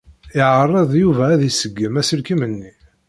[0.37, 2.73] Yeɛreḍ Yuba ad iṣeggem aselkim-nni.